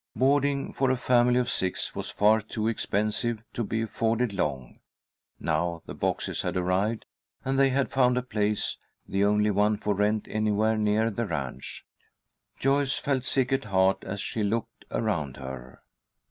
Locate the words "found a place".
7.91-8.77